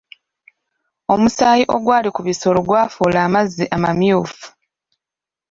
Omusaayi 1.13 1.63
ogwali 1.75 2.09
ku 2.15 2.21
biso 2.27 2.47
gwafuula 2.67 3.19
amazzi 3.27 3.63
amamyufu. 3.75 4.45